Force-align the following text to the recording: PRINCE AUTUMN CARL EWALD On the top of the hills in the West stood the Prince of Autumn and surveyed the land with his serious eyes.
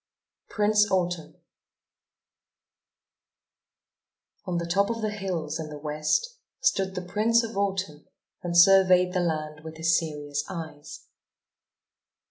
PRINCE 0.49 0.89
AUTUMN 0.89 1.25
CARL 1.25 1.27
EWALD 1.27 1.41
On 4.45 4.57
the 4.57 4.65
top 4.65 4.89
of 4.89 5.03
the 5.03 5.11
hills 5.11 5.59
in 5.59 5.69
the 5.69 5.77
West 5.77 6.39
stood 6.59 6.95
the 6.95 7.03
Prince 7.03 7.43
of 7.43 7.55
Autumn 7.55 8.07
and 8.41 8.57
surveyed 8.57 9.13
the 9.13 9.19
land 9.19 9.59
with 9.59 9.77
his 9.77 9.95
serious 9.95 10.43
eyes. 10.49 11.05